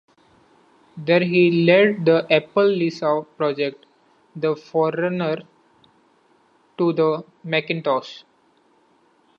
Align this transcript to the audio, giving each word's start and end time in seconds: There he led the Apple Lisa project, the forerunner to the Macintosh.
There 0.97 1.23
he 1.23 1.63
led 1.63 2.05
the 2.05 2.25
Apple 2.33 2.65
Lisa 2.65 3.23
project, 3.37 3.85
the 4.35 4.55
forerunner 4.55 5.43
to 6.79 6.91
the 6.91 7.23
Macintosh. 7.43 8.23